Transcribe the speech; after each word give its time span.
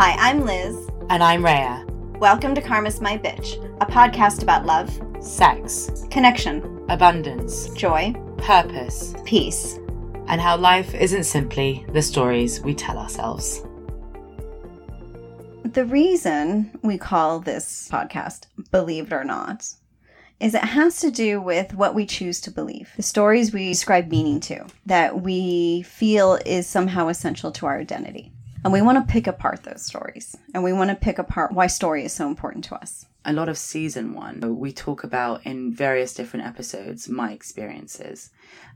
Hi, 0.00 0.14
I'm 0.16 0.44
Liz. 0.44 0.88
And 1.10 1.24
I'm 1.24 1.44
Rhea. 1.44 1.84
Welcome 2.20 2.54
to 2.54 2.60
Karma's 2.60 3.00
My 3.00 3.18
Bitch, 3.18 3.56
a 3.80 3.84
podcast 3.84 4.44
about 4.44 4.64
love, 4.64 4.88
sex, 5.18 6.04
connection, 6.08 6.86
abundance, 6.88 7.68
joy, 7.70 8.14
purpose, 8.36 9.16
peace, 9.24 9.80
and 10.28 10.40
how 10.40 10.56
life 10.56 10.94
isn't 10.94 11.24
simply 11.24 11.84
the 11.92 12.00
stories 12.00 12.60
we 12.60 12.76
tell 12.76 12.96
ourselves. 12.96 13.64
The 15.64 15.84
reason 15.84 16.70
we 16.82 16.96
call 16.96 17.40
this 17.40 17.88
podcast 17.90 18.46
Believe 18.70 19.06
It 19.06 19.12
or 19.12 19.24
Not 19.24 19.68
is 20.38 20.54
it 20.54 20.62
has 20.62 21.00
to 21.00 21.10
do 21.10 21.40
with 21.40 21.74
what 21.74 21.96
we 21.96 22.06
choose 22.06 22.40
to 22.42 22.52
believe, 22.52 22.92
the 22.94 23.02
stories 23.02 23.52
we 23.52 23.72
ascribe 23.72 24.12
meaning 24.12 24.38
to, 24.42 24.64
that 24.86 25.22
we 25.22 25.82
feel 25.82 26.38
is 26.46 26.68
somehow 26.68 27.08
essential 27.08 27.50
to 27.50 27.66
our 27.66 27.80
identity. 27.80 28.30
And 28.64 28.72
we 28.72 28.82
want 28.82 28.98
to 28.98 29.12
pick 29.12 29.26
apart 29.26 29.62
those 29.62 29.82
stories 29.82 30.36
and 30.52 30.64
we 30.64 30.72
want 30.72 30.90
to 30.90 30.96
pick 30.96 31.18
apart 31.18 31.52
why 31.52 31.68
story 31.68 32.04
is 32.04 32.12
so 32.12 32.26
important 32.26 32.64
to 32.64 32.74
us. 32.74 33.06
A 33.24 33.32
lot 33.32 33.48
of 33.48 33.58
season 33.58 34.14
one, 34.14 34.58
we 34.58 34.72
talk 34.72 35.04
about 35.04 35.44
in 35.46 35.72
various 35.72 36.14
different 36.14 36.46
episodes 36.46 37.08
my 37.08 37.32
experiences 37.32 38.30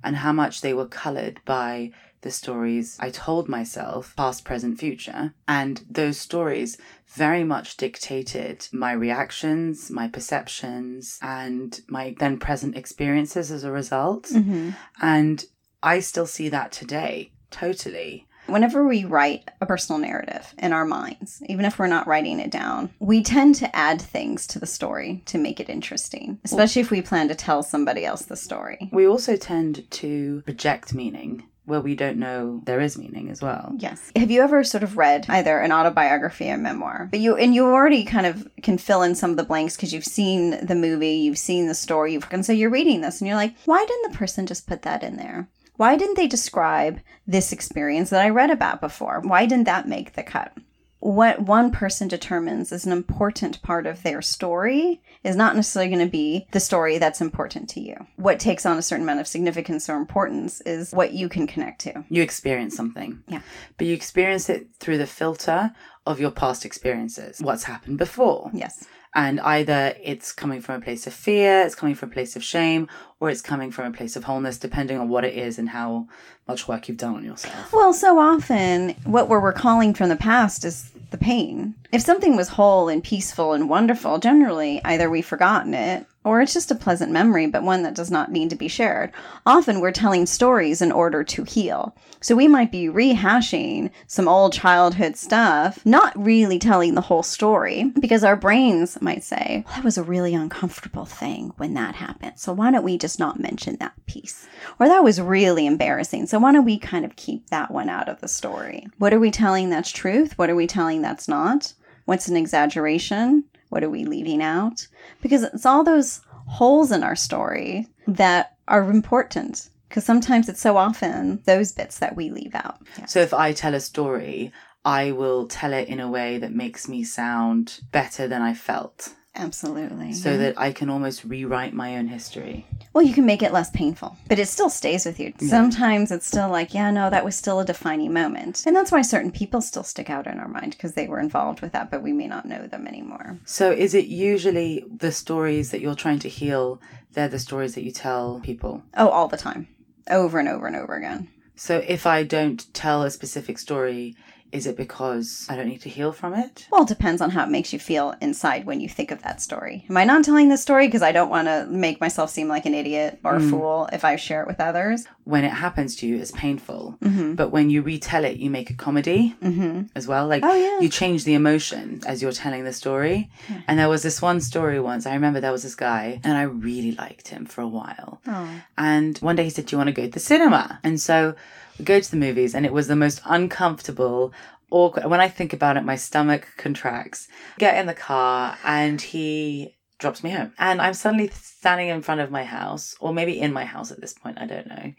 and 0.04 0.16
how 0.16 0.32
much 0.32 0.60
they 0.60 0.74
were 0.74 0.86
colored 0.86 1.40
by 1.44 1.90
the 2.22 2.30
stories 2.30 2.96
I 3.00 3.10
told 3.10 3.48
myself, 3.48 4.14
past, 4.16 4.44
present, 4.44 4.78
future. 4.78 5.34
And 5.48 5.84
those 5.90 6.18
stories 6.18 6.78
very 7.08 7.44
much 7.44 7.76
dictated 7.76 8.68
my 8.72 8.92
reactions, 8.92 9.90
my 9.90 10.08
perceptions, 10.08 11.18
and 11.20 11.78
my 11.88 12.14
then 12.18 12.38
present 12.38 12.76
experiences 12.76 13.50
as 13.50 13.64
a 13.64 13.72
result. 13.72 14.24
Mm-hmm. 14.24 14.70
And 15.00 15.44
I 15.82 15.98
still 16.00 16.26
see 16.26 16.48
that 16.48 16.70
today, 16.72 17.32
totally. 17.50 18.28
Whenever 18.46 18.86
we 18.86 19.04
write 19.04 19.48
a 19.60 19.66
personal 19.66 20.00
narrative 20.00 20.54
in 20.58 20.72
our 20.72 20.84
minds, 20.84 21.42
even 21.46 21.64
if 21.64 21.78
we're 21.78 21.86
not 21.86 22.06
writing 22.06 22.40
it 22.40 22.50
down, 22.50 22.90
we 22.98 23.22
tend 23.22 23.54
to 23.56 23.74
add 23.76 24.00
things 24.00 24.46
to 24.48 24.58
the 24.58 24.66
story 24.66 25.22
to 25.26 25.38
make 25.38 25.60
it 25.60 25.68
interesting, 25.68 26.38
especially 26.44 26.82
if 26.82 26.90
we 26.90 27.02
plan 27.02 27.28
to 27.28 27.34
tell 27.34 27.62
somebody 27.62 28.04
else 28.04 28.22
the 28.22 28.36
story. 28.36 28.90
We 28.92 29.06
also 29.06 29.36
tend 29.36 29.90
to 29.92 30.42
project 30.42 30.92
meaning 30.92 31.44
where 31.64 31.80
we 31.80 31.94
don't 31.94 32.18
know 32.18 32.60
there 32.64 32.80
is 32.80 32.98
meaning 32.98 33.30
as 33.30 33.40
well. 33.40 33.72
Yes. 33.78 34.10
Have 34.16 34.30
you 34.30 34.42
ever 34.42 34.64
sort 34.64 34.82
of 34.82 34.96
read 34.96 35.26
either 35.28 35.58
an 35.60 35.72
autobiography 35.72 36.50
or 36.50 36.56
memoir? 36.56 37.08
But 37.10 37.20
you 37.20 37.36
and 37.36 37.54
you 37.54 37.64
already 37.64 38.04
kind 38.04 38.26
of 38.26 38.48
can 38.62 38.78
fill 38.78 39.02
in 39.02 39.14
some 39.14 39.30
of 39.30 39.36
the 39.36 39.44
blanks 39.44 39.76
because 39.76 39.92
you've 39.92 40.04
seen 40.04 40.66
the 40.66 40.74
movie, 40.74 41.14
you've 41.14 41.38
seen 41.38 41.68
the 41.68 41.74
story, 41.74 42.14
you've 42.14 42.26
and 42.32 42.44
so 42.44 42.52
you're 42.52 42.70
reading 42.70 43.00
this 43.00 43.20
and 43.20 43.28
you're 43.28 43.36
like, 43.36 43.54
why 43.64 43.84
didn't 43.86 44.10
the 44.10 44.18
person 44.18 44.46
just 44.46 44.66
put 44.66 44.82
that 44.82 45.02
in 45.02 45.16
there? 45.16 45.48
Why 45.76 45.96
didn't 45.96 46.16
they 46.16 46.26
describe 46.26 47.00
this 47.26 47.52
experience 47.52 48.10
that 48.10 48.22
I 48.22 48.28
read 48.28 48.50
about 48.50 48.80
before? 48.80 49.20
Why 49.20 49.46
didn't 49.46 49.64
that 49.64 49.88
make 49.88 50.14
the 50.14 50.22
cut? 50.22 50.52
What 51.00 51.40
one 51.40 51.72
person 51.72 52.06
determines 52.06 52.70
is 52.70 52.86
an 52.86 52.92
important 52.92 53.60
part 53.62 53.88
of 53.88 54.04
their 54.04 54.22
story 54.22 55.02
is 55.24 55.34
not 55.34 55.56
necessarily 55.56 55.90
going 55.90 56.06
to 56.06 56.10
be 56.10 56.46
the 56.52 56.60
story 56.60 56.98
that's 56.98 57.20
important 57.20 57.68
to 57.70 57.80
you. 57.80 57.96
What 58.14 58.38
takes 58.38 58.64
on 58.64 58.78
a 58.78 58.82
certain 58.82 59.02
amount 59.02 59.18
of 59.18 59.26
significance 59.26 59.88
or 59.88 59.96
importance 59.96 60.60
is 60.60 60.92
what 60.92 61.12
you 61.12 61.28
can 61.28 61.48
connect 61.48 61.80
to. 61.80 62.04
You 62.08 62.22
experience 62.22 62.76
something. 62.76 63.20
Yeah. 63.26 63.40
But 63.78 63.88
you 63.88 63.94
experience 63.94 64.48
it 64.48 64.68
through 64.78 64.98
the 64.98 65.06
filter 65.08 65.72
of 66.06 66.20
your 66.20 66.30
past 66.30 66.64
experiences, 66.64 67.40
what's 67.40 67.64
happened 67.64 67.98
before. 67.98 68.52
Yes. 68.54 68.86
And 69.14 69.40
either 69.40 69.94
it's 70.02 70.32
coming 70.32 70.62
from 70.62 70.76
a 70.76 70.84
place 70.84 71.06
of 71.06 71.12
fear, 71.12 71.62
it's 71.62 71.74
coming 71.74 71.94
from 71.94 72.10
a 72.10 72.12
place 72.12 72.34
of 72.34 72.42
shame, 72.42 72.88
or 73.20 73.28
it's 73.28 73.42
coming 73.42 73.70
from 73.70 73.92
a 73.92 73.96
place 73.96 74.16
of 74.16 74.24
wholeness, 74.24 74.58
depending 74.58 74.98
on 74.98 75.08
what 75.08 75.24
it 75.24 75.34
is 75.34 75.58
and 75.58 75.68
how 75.68 76.08
much 76.48 76.66
work 76.66 76.88
you've 76.88 76.96
done 76.96 77.16
on 77.16 77.24
yourself. 77.24 77.72
Well, 77.72 77.92
so 77.92 78.18
often 78.18 78.90
what 79.04 79.28
we're 79.28 79.38
recalling 79.38 79.92
from 79.92 80.08
the 80.08 80.16
past 80.16 80.64
is 80.64 80.90
the 81.10 81.18
pain. 81.18 81.74
If 81.92 82.00
something 82.00 82.36
was 82.36 82.48
whole 82.48 82.88
and 82.88 83.04
peaceful 83.04 83.52
and 83.52 83.68
wonderful, 83.68 84.18
generally 84.18 84.80
either 84.84 85.10
we've 85.10 85.26
forgotten 85.26 85.74
it 85.74 86.06
or 86.24 86.40
it's 86.40 86.54
just 86.54 86.70
a 86.70 86.76
pleasant 86.76 87.10
memory, 87.10 87.46
but 87.46 87.62
one 87.62 87.82
that 87.82 87.94
does 87.94 88.10
not 88.10 88.30
need 88.30 88.50
to 88.50 88.56
be 88.56 88.68
shared. 88.68 89.12
Often 89.44 89.80
we're 89.80 89.92
telling 89.92 90.26
stories 90.26 90.80
in 90.80 90.92
order 90.92 91.24
to 91.24 91.44
heal. 91.44 91.96
So 92.20 92.36
we 92.36 92.46
might 92.46 92.70
be 92.70 92.86
rehashing 92.86 93.90
some 94.06 94.28
old 94.28 94.52
childhood 94.52 95.16
stuff, 95.16 95.84
not 95.84 96.12
really 96.16 96.58
telling 96.58 96.94
the 96.94 97.00
whole 97.00 97.24
story, 97.24 97.92
because 97.98 98.22
our 98.22 98.36
brains 98.36 99.00
might 99.02 99.24
say, 99.24 99.64
well, 99.66 99.74
that 99.74 99.84
was 99.84 99.98
a 99.98 100.04
really 100.04 100.34
uncomfortable 100.34 101.04
thing 101.04 101.52
when 101.56 101.74
that 101.74 101.96
happened. 101.96 102.34
So 102.36 102.52
why 102.52 102.70
don't 102.70 102.84
we 102.84 102.96
just 102.96 103.18
not 103.18 103.40
mention 103.40 103.76
that 103.76 103.94
piece? 104.06 104.46
Or 104.78 104.86
that 104.86 105.02
was 105.02 105.20
really 105.20 105.66
embarrassing. 105.66 106.26
So 106.26 106.38
why 106.38 106.52
don't 106.52 106.64
we 106.64 106.78
kind 106.78 107.04
of 107.04 107.16
keep 107.16 107.50
that 107.50 107.72
one 107.72 107.88
out 107.88 108.08
of 108.08 108.20
the 108.20 108.28
story? 108.28 108.86
What 108.98 109.12
are 109.12 109.18
we 109.18 109.32
telling 109.32 109.70
that's 109.70 109.90
truth? 109.90 110.38
What 110.38 110.50
are 110.50 110.56
we 110.56 110.68
telling 110.68 111.02
that's 111.02 111.26
not? 111.26 111.74
What's 112.04 112.28
an 112.28 112.36
exaggeration? 112.36 113.44
What 113.72 113.82
are 113.82 113.88
we 113.88 114.04
leaving 114.04 114.42
out? 114.42 114.86
Because 115.22 115.44
it's 115.44 115.64
all 115.64 115.82
those 115.82 116.20
holes 116.28 116.92
in 116.92 117.02
our 117.02 117.16
story 117.16 117.88
that 118.06 118.54
are 118.68 118.90
important. 118.90 119.70
Because 119.88 120.04
sometimes 120.04 120.50
it's 120.50 120.60
so 120.60 120.76
often 120.76 121.40
those 121.46 121.72
bits 121.72 121.98
that 122.00 122.14
we 122.14 122.28
leave 122.28 122.54
out. 122.54 122.76
Yeah. 122.98 123.06
So 123.06 123.20
if 123.20 123.32
I 123.32 123.54
tell 123.54 123.74
a 123.74 123.80
story, 123.80 124.52
I 124.84 125.12
will 125.12 125.46
tell 125.46 125.72
it 125.72 125.88
in 125.88 126.00
a 126.00 126.10
way 126.10 126.36
that 126.36 126.52
makes 126.52 126.86
me 126.86 127.02
sound 127.02 127.80
better 127.92 128.28
than 128.28 128.42
I 128.42 128.52
felt. 128.52 129.14
Absolutely. 129.34 130.12
So 130.12 130.32
yeah. 130.32 130.36
that 130.38 130.60
I 130.60 130.72
can 130.72 130.90
almost 130.90 131.24
rewrite 131.24 131.72
my 131.72 131.96
own 131.96 132.06
history. 132.06 132.66
Well, 132.92 133.04
you 133.04 133.14
can 133.14 133.24
make 133.24 133.42
it 133.42 133.52
less 133.52 133.70
painful, 133.70 134.16
but 134.28 134.38
it 134.38 134.48
still 134.48 134.68
stays 134.68 135.06
with 135.06 135.18
you. 135.18 135.32
Yeah. 135.38 135.48
Sometimes 135.48 136.10
it's 136.10 136.26
still 136.26 136.50
like, 136.50 136.74
yeah, 136.74 136.90
no, 136.90 137.08
that 137.08 137.24
was 137.24 137.34
still 137.34 137.60
a 137.60 137.64
defining 137.64 138.12
moment. 138.12 138.64
And 138.66 138.76
that's 138.76 138.92
why 138.92 139.00
certain 139.00 139.30
people 139.30 139.62
still 139.62 139.84
stick 139.84 140.10
out 140.10 140.26
in 140.26 140.38
our 140.38 140.48
mind 140.48 140.72
because 140.72 140.92
they 140.92 141.08
were 141.08 141.18
involved 141.18 141.62
with 141.62 141.72
that, 141.72 141.90
but 141.90 142.02
we 142.02 142.12
may 142.12 142.26
not 142.26 142.44
know 142.44 142.66
them 142.66 142.86
anymore. 142.86 143.38
So 143.46 143.70
is 143.70 143.94
it 143.94 144.06
usually 144.06 144.84
the 144.94 145.12
stories 145.12 145.70
that 145.70 145.80
you're 145.80 145.94
trying 145.94 146.18
to 146.20 146.28
heal, 146.28 146.80
they're 147.12 147.28
the 147.28 147.38
stories 147.38 147.74
that 147.74 147.84
you 147.84 147.92
tell 147.92 148.40
people? 148.40 148.82
Oh, 148.96 149.08
all 149.08 149.28
the 149.28 149.38
time. 149.38 149.68
Over 150.10 150.38
and 150.40 150.48
over 150.48 150.66
and 150.66 150.76
over 150.76 150.94
again. 150.94 151.28
So 151.54 151.82
if 151.86 152.06
I 152.06 152.22
don't 152.22 152.72
tell 152.74 153.02
a 153.02 153.10
specific 153.10 153.58
story, 153.58 154.16
is 154.52 154.66
it 154.66 154.76
because 154.76 155.46
I 155.48 155.56
don't 155.56 155.68
need 155.68 155.80
to 155.82 155.88
heal 155.88 156.12
from 156.12 156.34
it? 156.34 156.66
Well, 156.70 156.82
it 156.82 156.88
depends 156.88 157.22
on 157.22 157.30
how 157.30 157.44
it 157.44 157.50
makes 157.50 157.72
you 157.72 157.78
feel 157.78 158.14
inside 158.20 158.66
when 158.66 158.80
you 158.80 158.88
think 158.88 159.10
of 159.10 159.22
that 159.22 159.40
story. 159.40 159.86
Am 159.88 159.96
I 159.96 160.04
not 160.04 160.24
telling 160.24 160.50
this 160.50 160.62
story 160.62 160.86
because 160.86 161.02
I 161.02 161.10
don't 161.10 161.30
want 161.30 161.48
to 161.48 161.66
make 161.70 162.00
myself 162.00 162.30
seem 162.30 162.48
like 162.48 162.66
an 162.66 162.74
idiot 162.74 163.18
or 163.24 163.34
mm. 163.34 163.46
a 163.46 163.50
fool 163.50 163.88
if 163.92 164.04
I 164.04 164.16
share 164.16 164.42
it 164.42 164.46
with 164.46 164.60
others? 164.60 165.06
When 165.24 165.44
it 165.44 165.52
happens 165.52 165.96
to 165.96 166.06
you, 166.06 166.18
it's 166.18 166.32
painful. 166.32 166.98
Mm-hmm. 167.02 167.34
But 167.34 167.48
when 167.48 167.70
you 167.70 167.80
retell 167.82 168.24
it, 168.24 168.36
you 168.36 168.50
make 168.50 168.70
a 168.70 168.74
comedy 168.74 169.34
mm-hmm. 169.42 169.84
as 169.96 170.06
well. 170.06 170.26
Like, 170.26 170.44
oh, 170.44 170.54
yeah. 170.54 170.80
you 170.80 170.88
change 170.88 171.24
the 171.24 171.34
emotion 171.34 172.02
as 172.06 172.20
you're 172.20 172.32
telling 172.32 172.64
the 172.64 172.72
story. 172.72 173.30
Yeah. 173.48 173.62
And 173.68 173.78
there 173.78 173.88
was 173.88 174.02
this 174.02 174.20
one 174.20 174.40
story 174.40 174.80
once. 174.80 175.06
I 175.06 175.14
remember 175.14 175.40
there 175.40 175.52
was 175.52 175.62
this 175.62 175.74
guy, 175.74 176.20
and 176.24 176.36
I 176.36 176.42
really 176.42 176.92
liked 176.92 177.28
him 177.28 177.46
for 177.46 177.62
a 177.62 177.68
while. 177.68 178.20
Oh. 178.26 178.62
And 178.76 179.16
one 179.18 179.36
day 179.36 179.44
he 179.44 179.50
said, 179.50 179.66
Do 179.66 179.74
you 179.74 179.78
want 179.78 179.88
to 179.88 179.94
go 179.94 180.02
to 180.02 180.10
the 180.10 180.20
cinema? 180.20 180.80
And 180.82 181.00
so 181.00 181.34
go 181.82 182.00
to 182.00 182.10
the 182.10 182.16
movies, 182.16 182.54
and 182.54 182.66
it 182.66 182.72
was 182.72 182.88
the 182.88 182.96
most 182.96 183.20
uncomfortable, 183.24 184.32
awkward. 184.70 185.06
When 185.06 185.20
I 185.20 185.28
think 185.28 185.52
about 185.52 185.76
it, 185.76 185.84
my 185.84 185.96
stomach 185.96 186.48
contracts. 186.56 187.28
Get 187.58 187.78
in 187.78 187.86
the 187.86 187.94
car, 187.94 188.58
and 188.64 189.00
he 189.00 189.76
drops 189.98 190.24
me 190.24 190.30
home. 190.30 190.52
And 190.58 190.82
I'm 190.82 190.94
suddenly 190.94 191.28
standing 191.28 191.88
in 191.88 192.02
front 192.02 192.20
of 192.20 192.30
my 192.30 192.44
house, 192.44 192.94
or 193.00 193.14
maybe 193.14 193.40
in 193.40 193.52
my 193.52 193.64
house 193.64 193.90
at 193.90 194.00
this 194.00 194.14
point, 194.14 194.38
I 194.38 194.46
don't 194.46 194.66
know. 194.66 194.92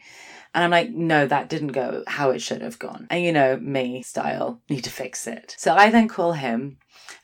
And 0.55 0.63
I'm 0.63 0.71
like, 0.71 0.91
no, 0.91 1.25
that 1.25 1.49
didn't 1.49 1.69
go 1.69 2.03
how 2.07 2.29
it 2.29 2.39
should 2.39 2.61
have 2.61 2.77
gone. 2.77 3.07
And 3.09 3.23
you 3.23 3.31
know, 3.31 3.57
me 3.57 4.03
style, 4.03 4.61
need 4.69 4.83
to 4.83 4.89
fix 4.91 5.25
it. 5.25 5.55
So 5.57 5.73
I 5.73 5.89
then 5.89 6.07
call 6.07 6.33
him 6.33 6.77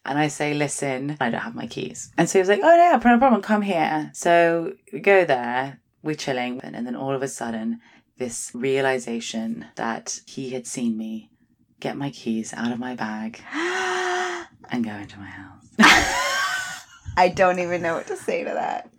and 0.04 0.18
I 0.18 0.28
say, 0.28 0.54
listen, 0.54 1.16
I 1.20 1.30
don't 1.30 1.42
have 1.42 1.56
my 1.56 1.68
keys. 1.68 2.12
And 2.18 2.28
so 2.28 2.40
he 2.40 2.42
was 2.42 2.50
like, 2.50 2.62
oh, 2.64 2.76
no, 2.76 3.12
no 3.12 3.20
problem, 3.20 3.42
come 3.42 3.62
here. 3.62 4.10
So 4.14 4.74
we 4.92 5.00
go 5.00 5.26
there, 5.26 5.80
we're 6.02 6.16
chilling. 6.16 6.60
And 6.62 6.88
then 6.88 6.96
all 6.96 7.14
of 7.14 7.22
a 7.22 7.28
sudden, 7.28 7.80
this 8.20 8.52
realization 8.54 9.66
that 9.76 10.20
he 10.26 10.52
had 10.52 10.68
seen 10.68 10.98
me 10.98 11.32
get 11.80 11.98
my 11.98 12.12
keys 12.12 12.54
out 12.54 12.72
of 12.72 12.78
my 12.78 12.94
bag 12.94 13.42
and 14.72 14.84
go 14.84 14.92
into 14.92 15.18
my 15.18 15.26
house. 15.26 16.26
I 17.18 17.30
don't 17.30 17.60
even 17.60 17.82
know 17.82 17.96
what 17.96 18.08
to 18.08 18.16
say 18.16 18.44
to 18.44 18.50
that. 18.52 18.90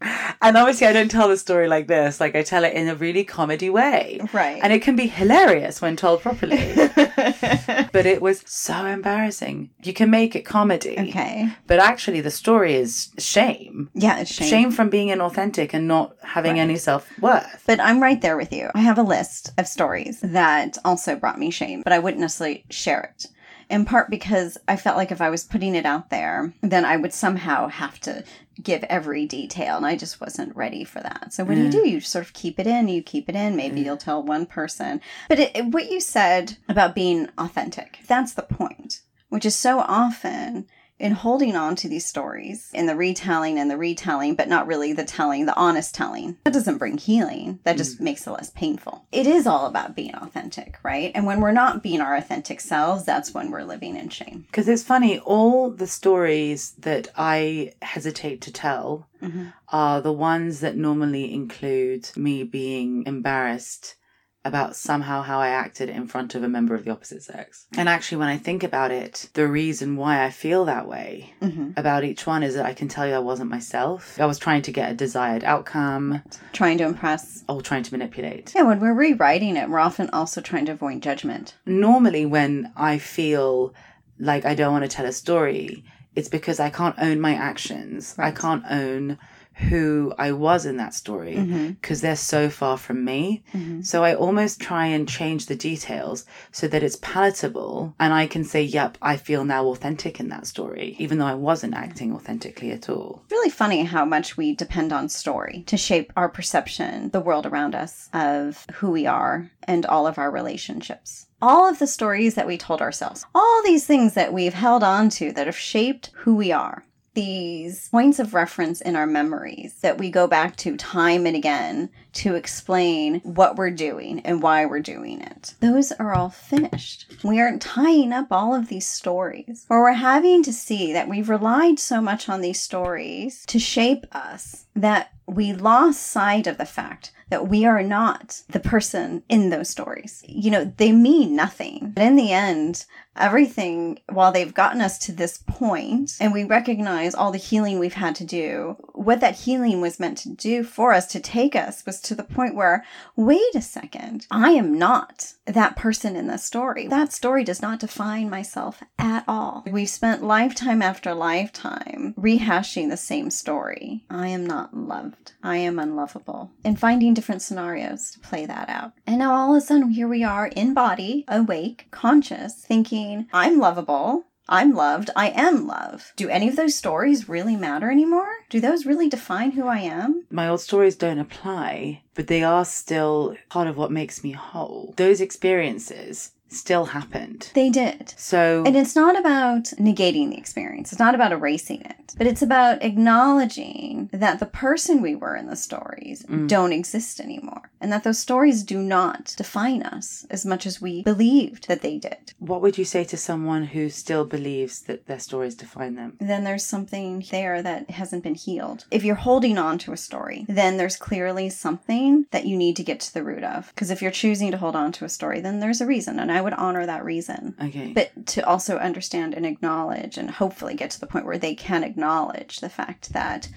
And 0.43 0.57
obviously, 0.57 0.87
I 0.87 0.93
don't 0.93 1.11
tell 1.11 1.29
the 1.29 1.37
story 1.37 1.69
like 1.69 1.87
this. 1.87 2.21
Like, 2.21 2.35
I 2.35 2.43
tell 2.43 2.65
it 2.65 2.75
in 2.75 2.89
a 2.89 2.95
really 2.95 3.25
comedy 3.25 3.71
way. 3.71 4.21
Right. 4.33 4.61
And 4.63 4.73
it 4.73 4.83
can 4.83 4.97
be 4.97 5.07
hilarious 5.07 5.81
when 5.81 5.97
told 5.97 6.23
properly. 6.23 6.75
but 6.97 8.07
it 8.07 8.23
was 8.23 8.43
so 8.47 8.87
embarrassing. 8.87 9.71
You 9.83 9.93
can 9.93 10.11
make 10.11 10.35
it 10.35 10.43
comedy. 10.43 10.97
Okay. 10.99 11.49
But 11.67 11.79
actually, 11.79 12.21
the 12.21 12.31
story 12.31 12.75
is 12.75 13.11
shame. 13.19 13.91
Yeah, 13.95 14.21
it's 14.21 14.33
shame. 14.33 14.49
Shame 14.49 14.71
from 14.71 14.91
being 14.91 15.09
inauthentic 15.09 15.75
and 15.75 15.87
not 15.87 16.17
having 16.23 16.53
right. 16.53 16.61
any 16.61 16.77
self 16.77 17.07
worth. 17.21 17.65
But 17.67 17.81
I'm 17.81 18.03
right 18.03 18.21
there 18.21 18.37
with 18.37 18.53
you. 18.53 18.71
I 18.75 18.81
have 18.81 18.99
a 18.99 19.03
list 19.03 19.53
of 19.59 19.67
stories 19.67 20.21
that 20.23 20.79
also 20.85 21.17
brought 21.17 21.39
me 21.39 21.51
shame, 21.51 21.83
but 21.83 21.93
I 21.93 21.99
wouldn't 21.99 22.21
necessarily 22.21 22.65
share 22.71 23.15
it 23.15 23.27
in 23.71 23.85
part 23.85 24.11
because 24.11 24.59
I 24.69 24.77
felt 24.77 24.97
like 24.97 25.13
if 25.13 25.21
I 25.21 25.31
was 25.31 25.45
putting 25.45 25.75
it 25.75 25.87
out 25.87 26.11
there, 26.11 26.53
then 26.61 26.85
I 26.85 26.97
would 26.97 27.13
somehow 27.13 27.69
have 27.69 28.01
to 28.01 28.25
give 28.63 28.85
every 28.85 29.27
detail, 29.27 29.77
and 29.77 29.87
I 29.87 29.97
just 29.97 30.21
wasn't 30.21 30.55
ready 30.55 30.85
for 30.85 31.01
that. 31.01 31.33
So, 31.33 31.45
what 31.45 31.57
mm. 31.57 31.71
do 31.71 31.79
you 31.79 31.85
do? 31.85 31.89
You 31.89 32.01
sort 32.01 32.25
of 32.25 32.33
keep 32.33 32.59
it 32.59 32.67
in, 32.67 32.89
you 32.89 33.03
keep 33.03 33.29
it 33.29 33.37
in. 33.37 33.57
Maybe 33.57 33.81
mm. 33.81 33.85
you'll 33.85 33.97
tell 33.97 34.23
one 34.23 34.45
person. 34.47 35.01
But 35.29 35.39
it, 35.39 35.67
what 35.67 35.91
you 35.91 36.01
said 36.01 36.59
about 36.69 36.95
being 36.95 37.29
authentic, 37.39 38.01
that's 38.07 38.35
the 38.35 38.43
point. 38.43 39.01
which 39.31 39.47
is 39.47 39.57
so 39.57 39.81
often 39.81 40.67
in 41.01 41.13
holding 41.13 41.57
on 41.57 41.75
to 41.77 41.89
these 41.89 42.07
stories 42.07 42.71
in 42.75 42.87
the 42.87 42.95
retelling 42.95 43.59
and 43.59 43.71
the 43.71 43.77
retelling, 43.77 44.35
but 44.35 44.49
not 44.49 44.67
really 44.67 44.93
the 44.93 45.05
telling, 45.05 45.47
the 45.47 45.57
honest 45.57 45.95
telling. 45.95 46.37
That 46.45 46.53
doesn't 46.53 46.79
bring 46.79 46.99
healing. 46.99 47.59
That 47.65 47.79
just 47.79 47.99
mm. 47.99 48.03
makes 48.03 48.27
it 48.27 48.31
less 48.31 48.51
painful. 48.51 49.07
It 49.11 49.27
is 49.27 49.47
all 49.47 49.67
about 49.67 49.97
being 49.97 50.15
authentic, 50.15 50.77
right? 50.83 51.11
And 51.15 51.27
when 51.27 51.41
we're 51.41 51.53
not 51.53 51.83
being 51.83 52.03
our 52.03 52.15
authentic 52.15 52.61
selves, 52.61 53.05
that's 53.05 53.33
when 53.33 53.51
we're 53.51 53.65
living 53.65 53.97
in 53.97 54.11
shame. 54.11 54.45
Because 54.47 54.69
it's 54.69 54.83
funny, 54.83 55.19
all 55.21 55.71
the 55.71 55.87
stories 55.87 56.73
that 56.79 57.09
I 57.17 57.73
hesitate 57.81 58.43
to 58.43 58.53
tell 58.53 59.09
mm-hmm. 59.23 59.47
are 59.71 60.03
the 60.03 60.13
ones 60.13 60.61
that 60.61 60.77
normally 60.77 61.33
include 61.33 62.11
me 62.15 62.45
being 62.45 63.05
embarrassed 63.07 63.97
about 64.45 64.75
somehow 64.75 65.21
how 65.23 65.39
I 65.39 65.49
acted 65.49 65.91
in 65.91 66.07
front 66.07 66.35
of 66.35 66.43
a 66.43 66.49
member 66.49 66.75
of 66.75 66.85
the 66.85 66.91
opposite 66.91 67.23
sex. 67.23 67.67
And 67.77 67.89
actually, 67.89 68.19
when 68.19 68.29
I 68.29 68.39
think 68.39 68.63
about 68.63 68.91
it, 68.91 69.29
the 69.35 69.47
reason 69.47 69.97
why 69.97 70.25
I 70.25 70.31
feel 70.31 70.65
that 70.65 70.89
way 70.89 71.35
mm-hmm. 71.43 71.73
about 71.77 72.05
each 72.05 72.27
one 72.27 72.43
is 72.43 72.55
that 72.55 72.65
I 72.65 72.73
can 72.73 72.89
tell 72.89 73.07
you 73.07 73.15
I 73.15 73.19
wasn't 73.19 73.51
myself. 73.51 74.19
I 74.19 74.25
was 74.27 74.39
trying 74.39 74.63
to 74.63 74.73
get 74.73 74.91
a 74.91 74.95
desired 74.95 75.45
outcome 75.45 76.23
Trying 76.53 76.79
to 76.79 76.85
impress. 76.85 77.45
or 77.49 77.61
trying 77.61 77.83
to 77.83 77.93
manipulate. 77.93 78.55
Yeah, 78.55 78.63
when 78.63 78.81
we're 78.81 78.95
rewriting 78.95 79.57
it, 79.57 79.69
we're 79.69 79.79
often 79.79 80.09
also 80.11 80.41
trying 80.41 80.67
to 80.67 80.73
avoid 80.73 81.03
judgment. 81.03 81.55
normally 81.67 82.25
when 82.25 82.73
I 82.77 82.99
feel 82.99 83.75
like 84.19 84.45
I 84.45 84.55
don't 84.55 84.73
want 84.73 84.85
to 84.85 84.89
tell 84.89 85.07
a 85.07 85.13
story, 85.13 85.85
it's 86.15 86.29
because 86.29 86.61
I 86.61 86.71
can't 86.71 86.97
own 86.99 87.21
my 87.21 87.35
actions. 87.35 88.15
I 88.19 88.31
can't 88.31 88.65
own 88.69 89.19
who 89.61 90.13
I 90.19 90.33
was 90.33 90.67
in 90.67 90.79
that 90.79 90.95
story 90.95 91.35
mm-hmm. 91.35 91.69
because 91.71 92.01
they're 92.01 92.17
so 92.17 92.49
far 92.49 92.79
from 92.79 93.05
me. 93.05 93.43
Mm-hmm. 93.53 93.83
So 93.83 94.03
I 94.03 94.15
almost 94.15 94.61
try 94.61 94.87
and 94.87 95.09
change 95.09 95.47
the 95.47 95.57
details 95.57 96.25
so 96.51 96.67
that 96.69 96.83
it's 96.83 96.97
palatable 96.97 97.95
and 98.01 98.13
I 98.13 98.27
can 98.27 98.45
say, 98.45 98.63
yep, 98.63 98.97
I 99.03 99.17
feel 99.17 99.45
now 99.45 99.67
authentic 99.67 100.19
in 100.19 100.29
that 100.31 100.47
story, 100.47 100.97
even 100.99 101.19
though 101.19 101.27
I 101.27 101.35
wasn't 101.35 101.75
acting 101.75 102.15
authentically 102.15 102.73
at 102.73 102.89
all. 102.89 103.23
It's 103.25 103.33
really 103.33 103.51
funny 103.51 103.85
how 103.85 104.05
much 104.05 104.37
we 104.37 104.55
depend 104.55 104.93
on 104.93 105.09
story 105.09 105.65
to 105.67 105.77
shape 105.77 106.13
our 106.17 106.29
perception, 106.29 107.11
the 107.11 107.21
world 107.21 107.47
around 107.47 107.75
us, 107.75 108.09
of 108.13 108.67
who 108.75 108.91
we 108.91 109.07
are 109.07 109.51
and 109.65 109.85
all 109.87 110.07
of 110.07 110.19
our 110.19 110.31
relationships. 110.31 111.27
All 111.43 111.69
of 111.69 111.79
the 111.79 111.87
stories 111.87 112.35
that 112.35 112.47
we 112.47 112.59
told 112.59 112.83
ourselves, 112.83 113.25
all 113.35 113.63
these 113.63 113.87
things 113.87 114.15
that 114.15 114.33
we've 114.33 114.55
held 114.55 114.83
on 114.83 115.09
to 115.11 115.33
that 115.33 115.47
have 115.47 115.57
shaped 115.57 116.11
who 116.15 116.35
we 116.35 116.53
are. 116.53 116.85
These 117.21 117.91
points 117.91 118.19
of 118.19 118.33
reference 118.33 118.81
in 118.81 118.97
our 118.97 119.07
memories 119.07 119.75
that 119.83 119.99
we 119.99 120.11
go 120.11 120.27
back 120.27 120.57
to 120.57 120.75
time 120.79 121.27
and 121.27 121.37
again 121.37 121.91
to 122.15 122.35
explain 122.35 123.21
what 123.21 123.57
we're 123.57 123.71
doing 123.71 124.21
and 124.21 124.41
why 124.41 124.65
we're 124.65 124.81
doing 124.81 125.21
it. 125.21 125.55
Those 125.61 125.93
are 125.93 126.15
all 126.15 126.31
finished. 126.31 127.13
We 127.23 127.39
aren't 127.39 127.61
tying 127.61 128.15
up 128.15 128.29
all 128.31 128.55
of 128.55 128.69
these 128.69 128.89
stories, 128.89 129.67
or 129.69 129.83
we're 129.83 129.93
having 129.93 130.43
to 130.45 130.53
see 130.53 130.95
that 130.95 131.11
we've 131.11 131.29
relied 131.29 131.79
so 131.79 132.01
much 132.01 132.31
on 132.31 132.41
these 132.41 132.59
stories 132.59 133.45
to 133.49 133.59
shape 133.59 134.07
us 134.13 134.65
that 134.75 135.13
we 135.27 135.53
lost 135.53 136.01
sight 136.01 136.47
of 136.47 136.57
the 136.57 136.65
fact 136.65 137.13
that 137.31 137.49
we 137.49 137.65
are 137.65 137.83
not 137.83 138.43
the 138.49 138.61
person 138.61 139.23
in 139.29 139.51
those 139.51 139.71
stories. 139.71 140.23
You 140.27 140.51
know, 140.51 140.65
they 140.77 140.93
mean 140.93 141.35
nothing. 141.35 141.93
But 141.95 142.05
in 142.05 142.17
the 142.17 142.33
end, 142.33 142.85
everything, 143.17 144.01
while 144.11 144.33
they've 144.33 144.53
gotten 144.53 144.81
us 144.81 144.99
to 144.99 145.13
this 145.13 145.43
point 145.47 146.13
and 146.21 146.33
we 146.33 146.45
recognize 146.45 147.15
all 147.15 147.33
the 147.33 147.39
healing 147.39 147.79
we've 147.79 147.95
had 147.95 148.15
to 148.17 148.25
do, 148.25 148.77
what 149.01 149.21
that 149.21 149.35
healing 149.35 149.81
was 149.81 149.99
meant 149.99 150.19
to 150.19 150.29
do 150.29 150.63
for 150.63 150.93
us, 150.93 151.07
to 151.07 151.19
take 151.19 151.57
us, 151.57 151.87
was 151.87 152.03
to 152.03 152.15
the 152.15 152.23
point 152.23 152.55
where, 152.55 152.85
wait 153.17 153.55
a 153.55 153.63
second, 153.63 154.27
I 154.31 154.51
am 154.51 154.77
not 154.77 155.33
that 155.47 155.75
person 155.75 156.17
in 156.17 156.27
the 156.27 156.37
story. 156.37 156.87
That 156.87 157.11
story 157.11 157.43
does 157.43 157.63
not 157.63 157.81
define 157.81 158.29
myself 158.29 158.83
at 158.99 159.25
all. 159.27 159.65
We've 159.67 159.89
spent 159.89 160.23
lifetime 160.23 160.83
after 160.83 161.15
lifetime 161.15 162.15
rehashing 162.19 162.91
the 162.91 162.99
same 162.99 163.31
story. 163.31 164.05
I 164.11 164.29
am 164.29 164.45
not 164.45 164.77
loved. 164.77 165.33
I 165.43 165.57
am 165.57 165.79
unlovable. 165.79 166.51
And 166.63 166.79
finding 166.79 167.15
different 167.15 167.41
scenarios 167.41 168.11
to 168.11 168.21
play 168.21 168.45
that 168.45 168.69
out. 168.69 168.93
And 169.07 169.19
now 169.19 169.33
all 169.33 169.57
of 169.57 169.63
a 169.63 169.67
sudden, 169.67 169.93
here 169.93 170.09
we 170.09 170.23
are 170.23 170.49
in 170.49 170.75
body, 170.75 171.25
awake, 171.27 171.87
conscious, 171.91 172.53
thinking, 172.53 173.29
I'm 173.33 173.59
lovable. 173.59 174.27
I'm 174.53 174.75
loved. 174.75 175.11
I 175.15 175.29
am 175.29 175.69
love. 175.69 176.13
Do 176.17 176.29
any 176.29 176.49
of 176.49 176.57
those 176.57 176.75
stories 176.75 177.29
really 177.29 177.55
matter 177.55 177.89
anymore? 177.89 178.29
Do 178.49 178.61
those 178.61 178.85
really 178.85 179.09
define 179.09 179.53
who 179.53 179.69
I 179.69 179.79
am? 179.79 180.27
My 180.29 180.49
old 180.49 180.61
stories 180.61 180.97
don't 180.97 181.21
apply, 181.21 182.03
but 182.17 182.27
they 182.27 182.43
are 182.43 182.65
still 182.65 183.37
part 183.49 183.69
of 183.69 183.77
what 183.77 183.93
makes 183.93 184.25
me 184.25 184.33
whole. 184.33 184.93
Those 184.97 185.21
experiences 185.21 186.33
still 186.51 186.87
happened. 186.87 187.51
They 187.55 187.71
did. 187.71 188.15
So 188.17 188.63
And 188.67 188.77
it's 188.77 188.97
not 188.97 189.19
about 189.19 189.65
negating 189.79 190.31
the 190.31 190.39
experience. 190.39 190.93
It's 190.93 190.99
not 190.99 191.15
about 191.15 191.33
erasing 191.33 191.83
it, 191.83 192.15
but 192.17 192.27
it's 192.27 192.43
about 192.43 192.83
acknowledging 192.83 194.11
that 194.13 194.41
the 194.41 194.47
person 194.47 195.03
we 195.03 195.15
were 195.15 195.37
in 195.37 195.47
the 195.47 195.57
stories 195.57 196.25
mm. 196.25 196.49
don't 196.49 196.73
exist 196.73 197.21
anymore 197.21 197.71
and 197.81 197.93
that 197.93 198.05
those 198.05 198.19
stories 198.19 198.63
do 198.63 198.79
not 198.79 199.35
define 199.37 199.83
us 199.83 200.27
as 200.31 200.45
much 200.45 200.67
as 200.67 200.81
we 200.81 201.03
believed 201.03 201.67
that 201.69 201.83
they 201.83 201.99
did. 201.99 202.33
what 202.39 202.61
would 202.61 202.77
you 202.77 202.85
say 202.85 203.05
to 203.05 203.17
someone 203.17 203.65
who 203.65 203.89
still 203.89 204.25
believes 204.25 204.83
that 204.83 205.07
their 205.07 205.19
stories 205.19 205.55
define 205.55 205.95
them? 205.95 206.17
Then 206.21 206.45
there's 206.45 206.65
something 206.65 207.25
there 207.31 207.63
that 207.63 207.91
hasn't 207.91 208.23
been 208.23 208.35
healed. 208.35 208.85
If 208.91 209.05
you're 209.05 209.15
holding 209.15 209.59
on 209.59 209.79
to 209.79 209.93
a 209.93 209.97
story, 209.97 210.45
then 210.49 210.77
there's 210.77 210.97
clearly 210.97 211.49
something 211.49 212.27
that 212.31 212.47
you 212.47 212.57
need 212.57 212.77
to 212.77 212.83
get 212.83 213.01
to 213.01 213.15
the 213.15 213.25
root 213.25 213.45
of. 213.45 213.69
Because 213.75 213.91
if 213.91 214.03
you're 214.03 214.11
choosing 214.11 214.51
to 214.51 214.59
hold 214.59 214.77
on 214.77 214.93
to 214.93 215.05
a 215.05 215.09
story, 215.09 215.41
then 215.41 215.61
there's 215.61 215.81
a 215.81 215.87
reason, 215.87 216.19
and 216.19 216.31
I 216.31 216.40
would 216.41 216.55
honor 216.55 216.87
that 216.87 217.05
reason. 217.05 217.55
Okay. 217.63 217.93
but 217.93 218.27
to 218.27 218.47
also 218.47 218.79
understand 218.79 219.35
and 219.35 219.47
acknowledge 219.47 220.19
and 220.19 220.31
hopefully 220.31 220.75
get 220.75 220.91
to 220.91 221.01
the 221.01 221.07
point 221.07 221.27
where 221.27 221.39
they 221.39 221.55
can 221.55 221.85
acknowledge 221.85 222.61
the 222.61 222.69
fact 222.69 223.13
that 223.13 223.49